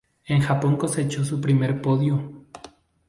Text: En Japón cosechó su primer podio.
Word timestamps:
En 0.25 0.41
Japón 0.41 0.77
cosechó 0.77 1.23
su 1.23 1.39
primer 1.39 1.79
podio. 1.79 2.47